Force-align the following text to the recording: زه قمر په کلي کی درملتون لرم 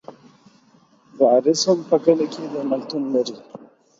زه 1.17 1.27
قمر 1.63 1.79
په 1.89 1.97
کلي 2.03 2.27
کی 2.33 2.41
درملتون 2.53 3.03
لرم 3.13 3.39